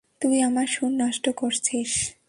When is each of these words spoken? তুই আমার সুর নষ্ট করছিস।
তুই 0.21 0.41
আমার 0.41 0.67
সুর 0.67 0.91
নষ্ট 0.91 1.29
করছিস। 1.35 2.15